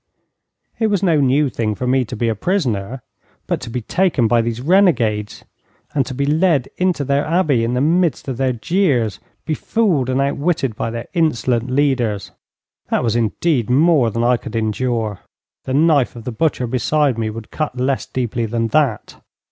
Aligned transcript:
It 0.79 0.87
was 0.87 1.03
no 1.03 1.19
new 1.21 1.47
thing 1.47 1.75
for 1.75 1.85
me 1.85 2.05
to 2.05 2.15
be 2.15 2.27
a 2.27 2.33
prisoner; 2.33 3.03
but 3.45 3.61
to 3.61 3.69
be 3.69 3.81
taken 3.83 4.27
by 4.27 4.41
these 4.41 4.59
renegades, 4.59 5.45
and 5.93 6.07
to 6.07 6.15
be 6.15 6.25
led 6.25 6.69
into 6.77 7.03
their 7.03 7.23
Abbey 7.23 7.63
in 7.63 7.75
the 7.75 7.81
midst 7.81 8.27
of 8.27 8.37
their 8.37 8.51
jeers, 8.51 9.19
befooled 9.45 10.09
and 10.09 10.19
out 10.19 10.37
witted 10.37 10.75
by 10.75 10.89
their 10.89 11.07
insolent 11.13 11.69
leaders 11.69 12.31
that 12.89 13.03
was 13.03 13.15
indeed 13.15 13.69
more 13.69 14.09
than 14.09 14.23
I 14.23 14.37
could 14.37 14.55
endure. 14.55 15.19
The 15.65 15.73
knife 15.75 16.15
of 16.15 16.23
the 16.23 16.31
butcher 16.31 16.65
beside 16.65 17.19
me 17.19 17.29
would 17.29 17.51
cut 17.51 17.77
less 17.79 18.07
deeply 18.07 18.47
than 18.47 18.69
that. 18.69 19.21